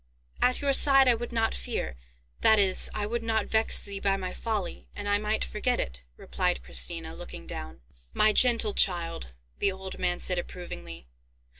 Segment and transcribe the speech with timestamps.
[0.41, 1.95] "At your side I would not fear.
[2.39, 6.01] That is, I would not vex thee by my folly, and I might forget it,"
[6.17, 7.81] replied Christina, looking down.
[8.11, 11.07] "My gentle child!" the old man said approvingly.